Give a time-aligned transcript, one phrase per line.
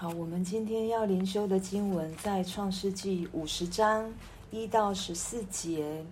[0.00, 4.10] 好，我们今天要灵修的经文在创世纪五十章
[4.50, 6.02] 一到十四节。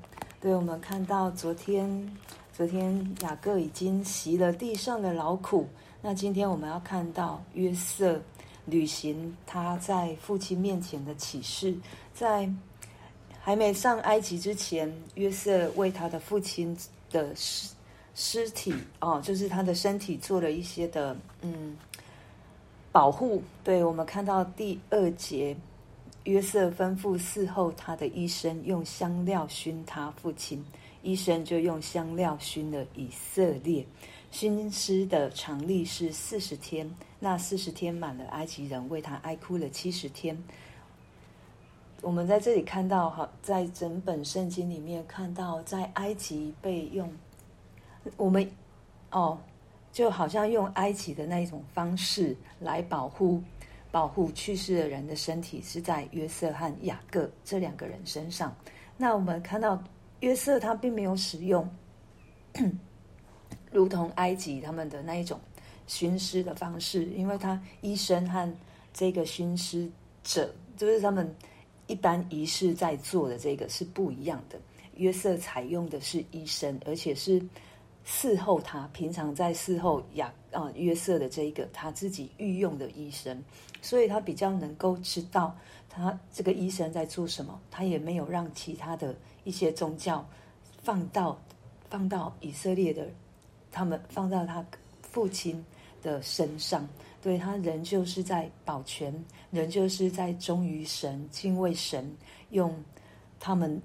[0.42, 2.14] 对，我们看到昨天，
[2.52, 5.66] 昨天雅各已经习了地上的劳苦。
[6.02, 8.20] 那今天我们要看到约瑟
[8.66, 11.74] 履行他在父亲面前的启示，
[12.12, 12.46] 在
[13.40, 16.76] 还没上埃及之前，约瑟为他的父亲
[17.10, 17.70] 的尸
[18.14, 21.74] 尸体哦，就是他的身体做了一些的嗯。
[22.90, 23.42] 保护。
[23.62, 25.56] 对，我们看到第二节，
[26.24, 30.64] 约瑟吩咐伺候他的医生用香料熏他父亲，
[31.02, 33.84] 医生就用香料熏了以色列。
[34.30, 40.36] 熏尸的常例是四十天，那四十天满了，埃及人为他哀哭了七十天。
[42.02, 47.10] 我们在这里看到，哈，在整本圣经里面看到，在埃及被用，
[48.16, 48.50] 我们
[49.10, 49.38] 哦。
[49.98, 53.42] 就好像用埃及的那一种方式来保护、
[53.90, 58.56] 保护去世的人的身体，是在约瑟和雅各这两个人身上。
[58.96, 59.82] 那我们看到
[60.20, 61.68] 约瑟他并没有使用，
[63.72, 65.40] 如同埃及他们的那一种
[65.88, 68.56] 熏尸的方式，因为他医生和
[68.94, 69.90] 这个熏尸
[70.22, 71.34] 者，就是他们
[71.88, 74.60] 一般仪式在做的这个是不一样的。
[74.94, 77.44] 约瑟采用的是医生，而且是。
[78.10, 83.44] 伺候他，平常在伺候亚啊约瑟的这一个他自己御用的医生，
[83.82, 85.54] 所以他比较能够知道
[85.90, 87.60] 他这个医生在做什么。
[87.70, 89.14] 他也没有让其他的
[89.44, 90.26] 一些宗教
[90.82, 91.38] 放到
[91.90, 93.06] 放到以色列的
[93.70, 94.64] 他们放到他
[95.02, 95.62] 父亲
[96.02, 96.88] 的身上，
[97.20, 99.12] 对，他仍旧是在保全，
[99.50, 102.10] 仍旧是在忠于神、敬畏神，
[102.50, 102.74] 用
[103.38, 103.80] 他们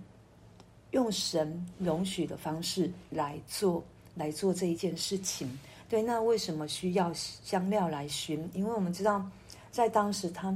[0.92, 3.84] 用神容许的方式来做。
[4.16, 8.48] 来做这一件事情，对，那为什么需要香料来熏？
[8.54, 9.26] 因为我们知道，
[9.72, 10.56] 在当时他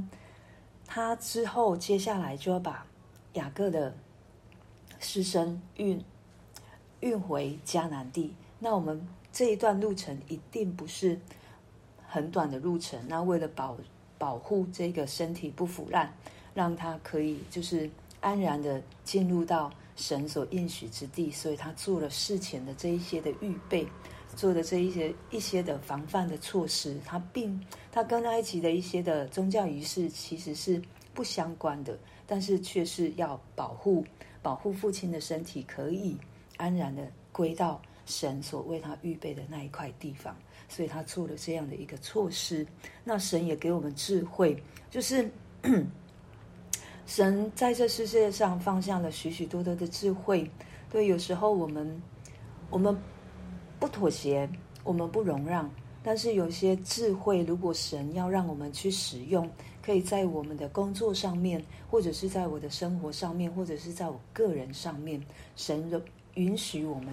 [0.86, 2.86] 他之后接下来就要把
[3.32, 3.92] 雅各的
[5.00, 6.00] 尸身运
[7.00, 8.32] 运回迦南地。
[8.60, 11.18] 那我们这一段路程一定不是
[12.06, 13.00] 很短的路程。
[13.08, 13.76] 那为了保
[14.16, 16.12] 保护这个身体不腐烂，
[16.54, 19.72] 让他可以就是安然的进入到。
[19.98, 23.84] 神所应许之地，所以他做了事前的这一些的预备，
[24.36, 26.96] 做的这一些一些的防范的措施。
[27.04, 27.60] 他并
[27.90, 30.80] 他跟埃及的一些的宗教仪式其实是
[31.12, 31.98] 不相关的，
[32.28, 34.04] 但是却是要保护
[34.40, 36.16] 保护父亲的身体可以
[36.56, 40.36] 安然的归到神所为他预备的那一块地方。
[40.68, 42.64] 所以他做了这样的一个措施。
[43.02, 45.28] 那神也给我们智慧，就是。
[47.08, 50.48] 神在这世界上放下了许许多多的智慧，
[50.90, 52.02] 对，有时候我们
[52.68, 52.94] 我们
[53.80, 54.46] 不妥协，
[54.84, 55.68] 我们不容让，
[56.02, 59.50] 但是有些智慧，如果神要让我们去使用，
[59.82, 65.18] 可以在我们的工作上面，或者是在我的生活上面，或者是在我个人上面，
[65.56, 65.98] 神的
[66.34, 67.08] 允许我们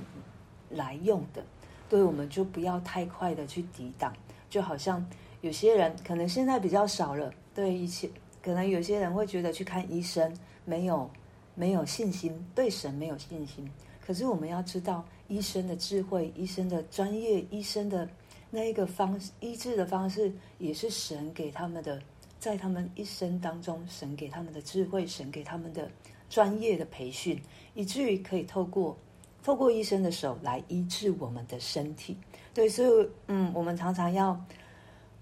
[0.69, 1.41] 来用的，
[1.87, 4.13] 对，我们就不要太快的去抵挡，
[4.49, 5.03] 就好像
[5.39, 8.09] 有些人可能现在比较少了，对一切。
[8.45, 10.31] 可能有些人会觉得去看医生
[10.65, 11.09] 没有
[11.55, 13.67] 没有信心，对神没有信心。
[13.99, 18.07] 可是我们要知道，医生的智慧、医生的专业、医生的
[18.51, 21.99] 那一个方医治的方式，也是神给他们的，
[22.37, 25.89] 在他们一生当中，神给他们的智慧，神给他们的
[26.29, 27.41] 专业的培训，
[27.73, 28.95] 以至于可以透过
[29.43, 32.15] 透过医生的手来医治我们的身体。
[32.53, 34.39] 对，所以嗯，我们常常要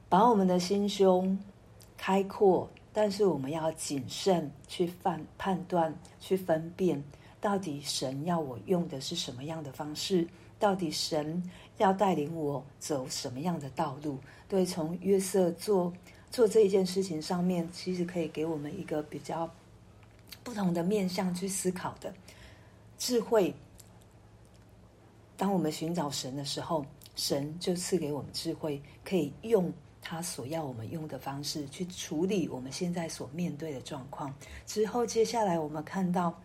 [0.09, 1.39] 把我们的心胸
[1.95, 2.69] 开阔。
[2.93, 7.03] 但是我们要谨慎去判判断、去分辨，
[7.41, 10.27] 到底神要我用的是什么样的方式？
[10.59, 11.43] 到底神
[11.77, 14.19] 要带领我走什么样的道路？
[14.47, 15.91] 对，从约瑟做
[16.29, 19.49] 做这一件事情上面，其实可以给我们一个比较
[20.43, 22.13] 不同的面向去思考的
[22.97, 23.55] 智慧。
[25.35, 29.73] 当我们寻找神的时候，神就赐给我们智慧，可以用。
[30.05, 34.31] 他所要我们用的方式去处理我们现在所面对的状况。
[34.67, 36.37] 之后，接下来我们看到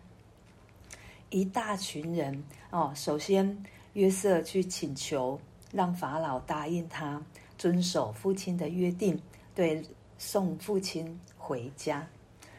[1.29, 2.41] 一大群人
[2.71, 2.93] 哦。
[2.95, 5.37] 首先，约瑟去请求
[5.73, 7.21] 让法老答应他
[7.57, 9.21] 遵守父亲的约定，
[9.53, 9.83] 对，
[10.17, 12.07] 送父亲回家，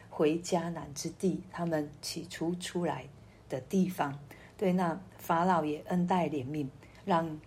[0.07, 3.07] 回迦南之地，他们起初出来
[3.49, 4.17] 的地方。
[4.55, 6.67] 对，那法老也恩待怜悯，
[7.03, 7.39] 让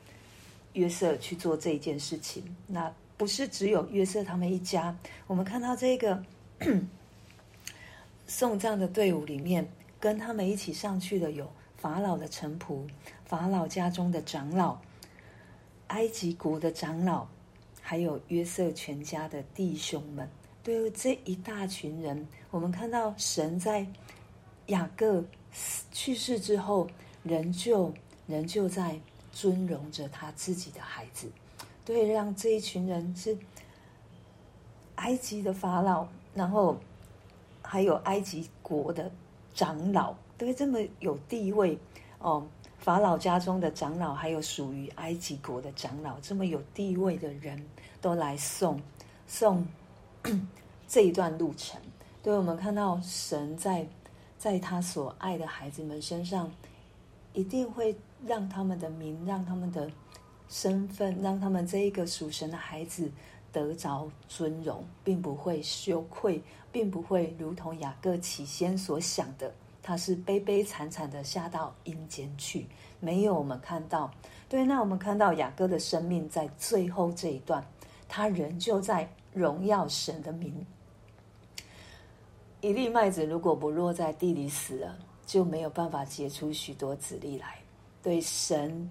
[0.73, 2.45] 约瑟去做这件事情。
[2.67, 2.93] 那。
[3.25, 4.95] 不是只有约瑟他们一家，
[5.27, 6.23] 我们看到这个
[8.29, 9.67] 送葬的队伍里面，
[9.99, 12.87] 跟他们一起上去的有法老的臣仆、
[13.25, 14.79] 法老家中的长老、
[15.87, 17.27] 埃及国的长老，
[17.81, 20.29] 还有约瑟全家的弟兄们。
[20.63, 23.87] 对于这一大群人，我们看到神在
[24.67, 25.25] 雅各
[25.91, 26.87] 去世之后，
[27.23, 27.91] 仍旧
[28.27, 29.01] 仍旧在
[29.33, 31.27] 尊荣着他自己的孩子，
[31.85, 33.37] 对，让这一群人是
[34.97, 36.77] 埃及的法老，然后
[37.63, 39.11] 还有埃及国的
[39.53, 41.79] 长老，对，这么有地位
[42.19, 42.47] 哦。
[42.79, 47.65] 法老家中的长老，还有属于埃及国的长老，这么有地位的人
[48.01, 48.79] 都来送
[49.27, 49.67] 送
[50.87, 51.81] 这一段路程。
[52.23, 53.87] 对，我们看到神在
[54.37, 56.51] 在他所爱的孩子们身上，
[57.33, 57.97] 一定会
[58.27, 59.91] 让他们的名，让他们的
[60.49, 63.11] 身份，让他们这一个属神的孩子
[63.53, 69.53] 得着尊荣，并不会羞愧，并不会如同雅各起先所想的。
[69.83, 72.67] 他是悲悲惨惨的下到阴间去，
[73.01, 74.11] 没有我们看到。
[74.49, 77.63] 对，那我们看到雅各的生命在最后这一段，
[78.09, 80.65] 他仍旧在荣耀神的名。
[82.63, 84.97] 一粒麦子如果不落在地里死了，
[85.27, 87.59] 就没有办法结出许多子粒来。
[88.03, 88.91] 对，神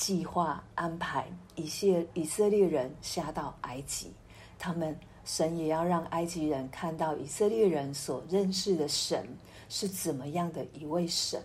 [0.00, 4.10] 计划安排一些以色列人下到埃及，
[4.58, 9.28] 他们神也要让埃及人看到以色列人所认识的神。
[9.68, 11.40] 是怎么样的一位神？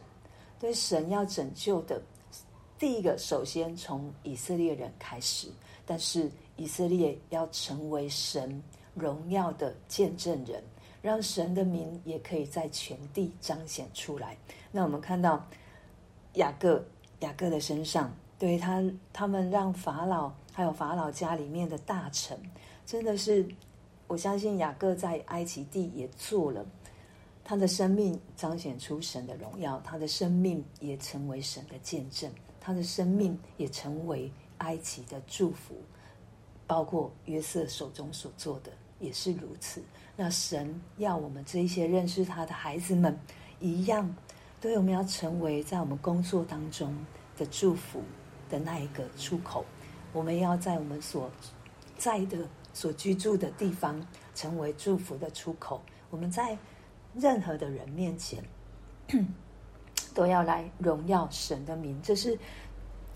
[0.58, 2.02] 对，神要拯救的，
[2.80, 5.50] 第一个首先从以色列人开始，
[5.86, 8.64] 但是以色列要成为神
[8.96, 10.64] 荣耀的见证人，
[11.04, 14.36] 让神的名也可以在全地彰显出来。
[14.72, 15.46] 那我们看到
[16.34, 16.84] 雅各，
[17.20, 18.84] 雅各的身上，对他，
[19.14, 22.38] 他们让法老还有法老家里面的大臣，
[22.86, 23.48] 真的是，
[24.08, 26.66] 我相信雅各在埃及地也做了。
[27.44, 32.30] 他的生命彰显出神的荣耀，他的生命也成为神的见证，
[32.60, 35.76] 他的生命也成为埃及的祝福，
[36.66, 39.82] 包括约瑟手中所做的也是如此。
[40.16, 43.18] 那神要我们这一些认识他的孩子们
[43.60, 44.14] 一样，
[44.60, 46.94] 对，我们要成为在我们工作当中
[47.38, 48.02] 的祝福
[48.50, 49.66] 的那一个出口。
[50.14, 51.30] 我们要在我们所
[51.98, 52.38] 在的
[52.74, 55.82] 所居住的地方成为祝福的出口。
[56.10, 56.58] 我们在。
[57.18, 58.44] 任何的人面前，
[60.14, 61.98] 都要来荣耀神的名。
[62.04, 62.38] 这是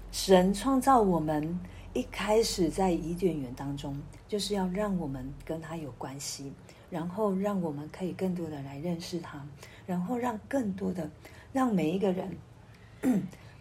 [0.09, 1.59] 神创造我们
[1.91, 6.53] 一开始在伊甸园当中，就是要让我们跟他有关系，
[6.89, 9.45] 然后让我们可以更多的来认识他，
[9.85, 11.11] 然后让更多的
[11.51, 12.37] 让每一个人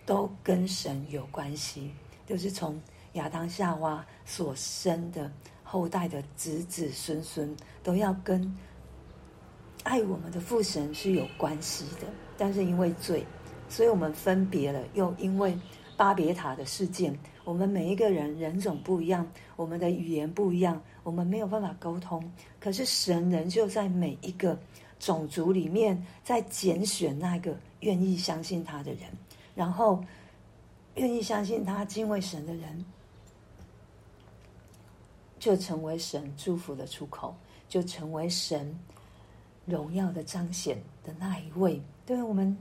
[0.08, 1.90] 都跟神有关系，
[2.26, 2.80] 就是从
[3.12, 5.30] 亚当夏娃所生的
[5.62, 8.56] 后代的子子孙孙都要跟。
[9.84, 12.06] 爱我们的父神是有关系的，
[12.38, 13.22] 但是因为罪，
[13.68, 14.82] 所以我们分别了。
[14.94, 15.56] 又因为
[15.94, 22.22] 巴别塔的事件，我们每一个人人种不一样，我们的语言不一样，我们没有办法沟通。
[22.58, 24.58] 可是神仍旧在每一个
[24.98, 29.02] 种族里面，在拣选那个愿意相信他的人，
[29.58, 30.00] 然后
[30.94, 32.84] 愿意相信他、敬畏神的人，
[35.40, 37.34] 就成为神祝福的出口，
[37.68, 38.72] 就成为神。
[39.66, 42.56] 荣耀的彰显的那一位，对我们，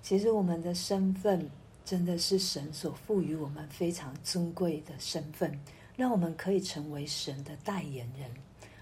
[0.00, 1.50] 其实我们的身份
[1.84, 5.58] 真的是神所赋予我们非常尊贵的身份，
[5.96, 8.30] 让我们可以成为神的代言人，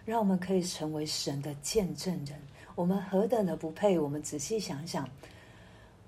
[0.05, 2.38] 让我们可以成为神的见证人。
[2.75, 3.98] 我们何等的不配！
[3.98, 5.08] 我们仔细想想，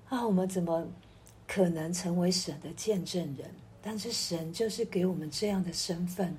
[0.09, 0.85] 啊，我们怎么
[1.47, 3.49] 可能成为神的见证人？
[3.81, 6.33] 但是神就是给我们这样的身份，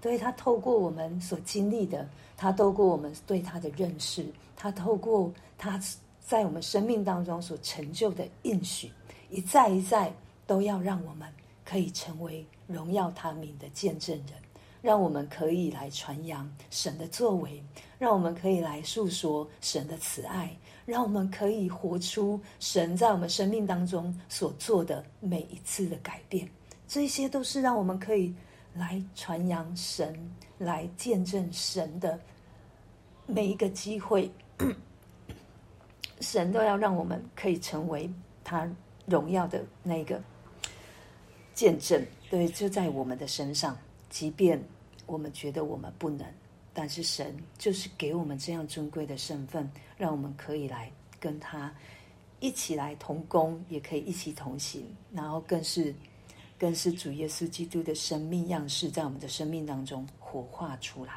[0.00, 4.24] 对，他透过我们所经历的，他透过我们对他的认识。
[4.56, 5.80] 他透过他
[6.20, 8.92] 在我们生命当中所成就的应许，
[9.28, 10.12] 一再一再
[10.46, 11.28] 都要让我们
[11.64, 14.34] 可以成为荣耀他名的见证人，
[14.82, 17.62] 让我们可以来传扬神的作为，
[17.98, 20.56] 让我们可以来诉说神的慈爱，
[20.88, 26.48] 让我们可以活出神在我们生命当中所做的每一次的改变。
[26.86, 28.34] 这些都是让我们可以
[28.72, 30.18] 来传扬神、
[30.56, 32.18] 来见证神的
[33.26, 34.32] 每一个机会。
[36.20, 38.10] 神都要让我们可以成为
[38.42, 38.66] 他
[39.04, 40.18] 荣耀的那个
[41.52, 43.76] 见证，对，就在我们的身上。
[44.08, 44.58] 即便
[45.04, 46.26] 我们觉得我们不能，
[46.80, 51.74] 但是神就是给我们这样尊贵的身份，让我们可以来跟他
[52.38, 55.92] 一起来同工，也可以一起同行，然后更是
[56.56, 61.14] 更是主耶稣基督的生命样式，在我们的生命当中活化出来。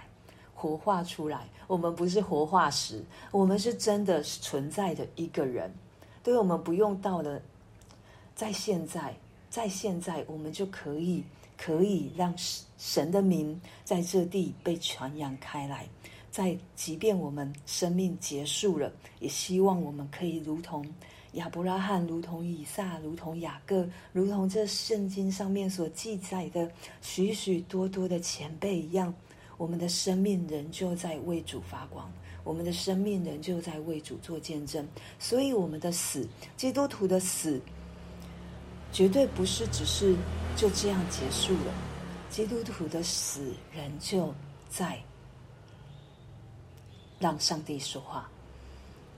[0.56, 5.72] 活化出来，我们不是活化石，我们是真的存在的一个人。
[6.24, 7.40] 对，我们不用到了，
[8.36, 9.16] 在现在，
[9.52, 11.22] 在现在，我们就可以
[11.58, 12.34] 可以让
[12.78, 15.86] 神的名在这地被传扬开来，
[16.32, 18.90] 在即便我们生命结束了，
[19.20, 20.84] 也希望我们可以如同
[21.34, 29.14] 亚伯拉罕、如同以撒、如同雅各、如同这圣经上面所记载的许许多多的前辈一样，
[29.58, 32.10] 我们的生命仍旧在为主发光，
[32.46, 34.88] 我们的生命仍旧在为主做见证。
[35.20, 37.62] 所以，我们的死，基督徒的死，
[38.92, 40.16] 绝对不是只是
[40.56, 41.74] 就这样结束了。
[42.30, 44.34] 基督徒的死仍旧
[44.70, 45.02] 在。
[47.20, 48.28] 让上帝说话，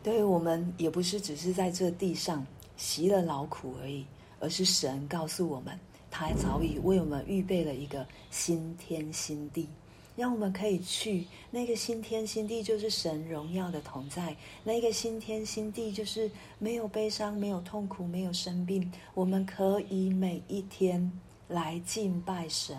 [0.03, 4.06] 对于我们也不是只是在这地上习了劳苦而已，
[4.42, 5.80] 而是神告诉我们，
[6.12, 9.70] 他早已为我们预备了一个新天新地，
[10.15, 14.36] 让我们可以去那个新天新地，就是神荣耀的同在。
[14.63, 16.29] 那个新天新地就是
[16.60, 21.12] 没有悲伤、没有痛苦、没有生病，我们可以每一天
[21.48, 22.77] 来敬拜神。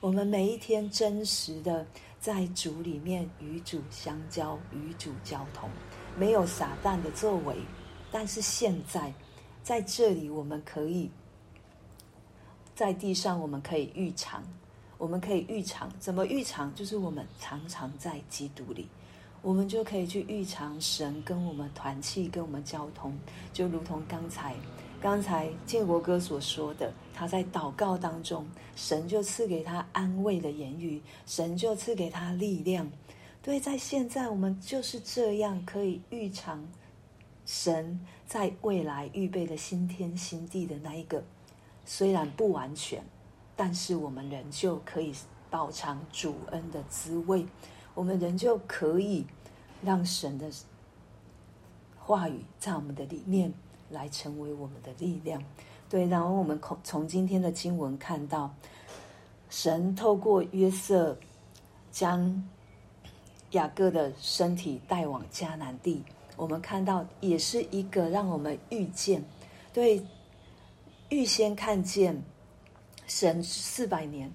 [0.00, 1.86] 我们每一天真实的
[2.18, 5.70] 在主里面与主相交，与主交通，
[6.18, 7.54] 没有撒旦的作为。
[8.10, 9.14] 但是现在
[9.62, 11.08] 在这里，我们可以
[12.74, 14.42] 在地上，我们可以预尝，
[15.02, 15.90] 我们可以预尝。
[15.98, 16.72] 怎么预尝？
[16.76, 18.86] 就是我们常常在基督里，
[19.42, 23.12] 我们就可以去预尝神跟我们团契，跟我们交通，
[23.52, 24.54] 就如同刚才。
[25.00, 32.88] 刚才建国哥所说的，他在祷告当中，神就赐给他安慰的言语，神就赐给他力量。
[33.42, 36.64] 对，在现在我们就是这样可以预尝
[37.44, 41.20] 神在未来预备的新天新地的那一个，
[41.84, 43.02] 虽然不完全，
[43.64, 45.14] 但是我们仍旧可以
[45.48, 47.46] 饱尝主恩的滋味，
[47.94, 49.24] 我们仍旧可以
[49.84, 50.50] 让神的
[51.96, 53.54] 话语在我们的里面。
[53.90, 55.44] 来成为我们的力量，
[55.88, 56.06] 对。
[56.06, 58.52] 然后我们从今天的经文看到，
[59.50, 61.16] 神透过约瑟
[61.90, 62.42] 将
[63.50, 66.02] 雅各的身体带往迦南地。
[66.36, 69.22] 我们看到也是一个让我们预见，
[69.74, 70.02] 对，
[71.10, 72.22] 预先看见
[73.14, 74.32] 神四百年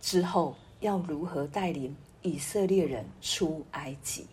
[0.00, 4.26] 之后要如何带领以色列人出埃及。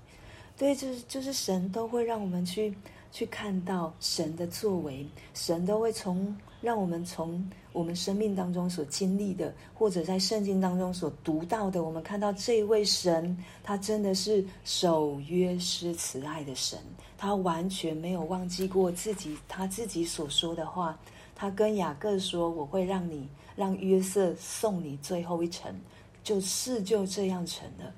[0.57, 2.73] 对，就是就是神都会让我们去。
[3.13, 16.79] 去看到神的作为，神都会从让我们从我们生命当中所经历的，或者在圣经当中所读到的，我们看到这位神，他真的是守约施慈爱的神，
[17.17, 20.97] 他完全没有忘记过自己他自己所说的话。
[21.41, 25.75] 他跟雅各说：“我会让你让约瑟送你最后一程。”
[26.21, 27.91] 就是就这样成了。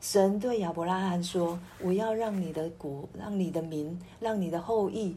[0.00, 5.16] 神对亚伯拉罕说：“我要让你的国，让你的民，让你的后裔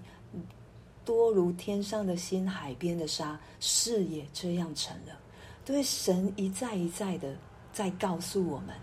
[1.04, 5.18] 多如天上的星，海边的沙。”事也这样成了。
[5.66, 7.36] 对，神一再一再的
[7.74, 8.76] 在告诉我们，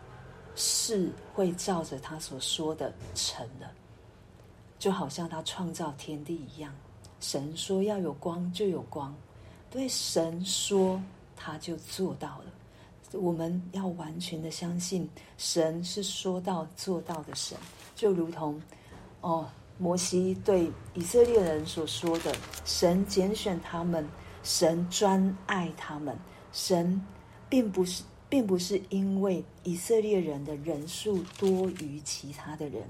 [0.57, 3.71] 事会照着他所说的成了，
[4.81, 6.75] 就好像他创造天地一样。
[7.25, 9.15] 神说要有光，就有光。
[9.71, 11.03] 对，神说
[11.35, 12.45] 他就做到了。
[13.19, 17.57] 我们要完全的相信，神是说到做到的神，
[17.97, 18.61] 就如同
[19.23, 24.07] 哦，摩西对以色列人所说的：“神拣选他们，
[24.43, 26.15] 神专爱他们。
[26.53, 27.01] 神
[27.49, 32.83] 并不是，并不是因为以色列人的人数多于其他的人，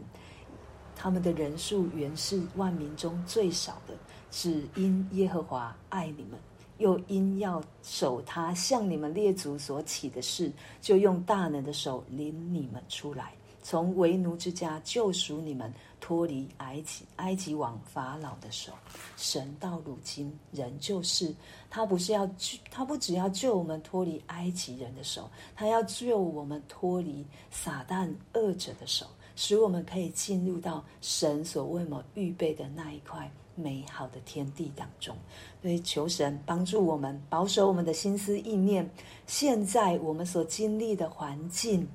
[0.97, 3.95] 他们的人数原是万民中最少的，
[4.35, 6.39] 只因耶和华爱你们。”
[6.79, 10.51] 又因要守他向你们列祖所起的誓，
[10.81, 18.73] 就用大能的手领你们出来，从为奴之家救赎你们，脱离埃及埃及王法老的手。
[19.17, 21.33] 神到如今仍旧是，
[21.71, 33.31] 他不是要救，他不只要救我们脱离埃及人的手，他要救我们脱离撒旦恶者的手，使我们可以进入到神所为我们预备的那一块。
[33.55, 35.17] 美好的天地当中，
[35.63, 38.91] 所以求神帮助我们，保守我们的心思意念。
[39.27, 41.89] 现在我们所经历的环境，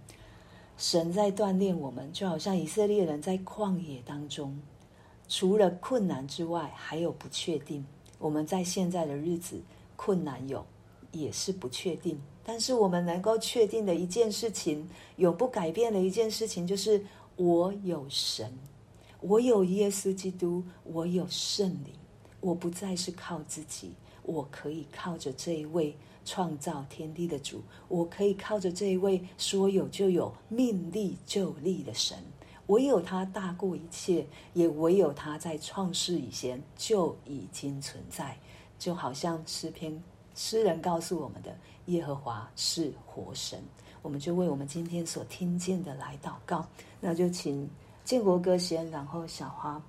[0.77, 4.59] 神在锻炼我们，就好像以色列人在旷野当中，
[5.27, 7.85] 除了困难之外，还有不确定。
[8.17, 9.61] 我们在现在的日子，
[9.95, 10.65] 困难有，
[11.11, 12.19] 也是不确定。
[12.43, 18.51] 但是我们能够确定的一件事情，永不改变的一件事情，就是我有神。
[19.21, 21.93] 我有耶稣基督，我有圣灵，
[22.39, 32.17] 我不再是靠自己，我可以靠着这一位创造天地的主，我可以靠着这一位说有就有、命立就立的神。
[32.67, 38.37] 唯有他大过一切，也唯有他在创世以前就已经存在。
[38.77, 40.01] 就好像诗篇
[40.35, 41.53] 诗人告诉我们的：
[41.87, 43.59] 耶和华是活神。
[44.01, 46.65] 我们就为我们今天所听见的来祷告。
[47.01, 47.67] 那就请
[48.09, 49.79] 建国歌先，然后小花